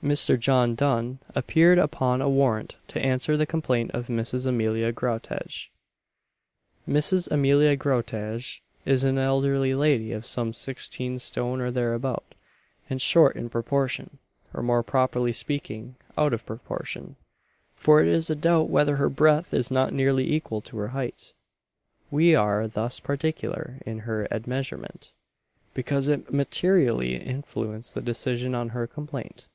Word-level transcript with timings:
Mr. 0.00 0.38
John 0.38 0.76
Dunn 0.76 1.18
appeared 1.34 1.76
upon 1.76 2.22
a 2.22 2.28
warrant 2.28 2.76
to 2.86 3.02
answer 3.04 3.36
the 3.36 3.44
complaint 3.44 3.90
of 3.90 4.06
Mrs. 4.06 4.46
Amelia 4.46 4.92
Groutage. 4.92 5.72
Mrs. 6.88 7.26
Amelia 7.32 7.76
Groutage 7.76 8.62
is 8.84 9.02
an 9.02 9.18
elderly 9.18 9.74
lady 9.74 10.12
of 10.12 10.24
some 10.24 10.52
sixteen 10.52 11.18
stone 11.18 11.60
or 11.60 11.72
thereabout, 11.72 12.36
and 12.88 13.02
short 13.02 13.34
in 13.34 13.48
proportion 13.50 14.18
or, 14.54 14.62
more 14.62 14.84
properly 14.84 15.32
speaking, 15.32 15.96
out 16.16 16.32
of 16.32 16.46
proportion; 16.46 17.16
for 17.74 18.00
it 18.00 18.06
is 18.06 18.30
a 18.30 18.36
doubt 18.36 18.70
whether 18.70 18.96
her 18.96 19.08
breadth 19.08 19.52
is 19.52 19.68
not 19.68 19.92
nearly 19.92 20.32
equal 20.32 20.60
to 20.60 20.76
her 20.76 20.88
height. 20.88 21.32
We 22.08 22.36
are 22.36 22.68
thus 22.68 23.00
particular 23.00 23.78
in 23.84 23.98
her 23.98 24.28
admeasurement, 24.30 25.10
because 25.74 26.06
it 26.06 26.32
materially 26.32 27.16
influenced 27.16 27.96
the 27.96 28.00
decision 28.00 28.54
on 28.54 28.68
her 28.68 28.86
complaint. 28.86 29.48